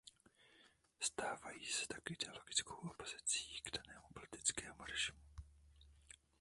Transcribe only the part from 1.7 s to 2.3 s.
tak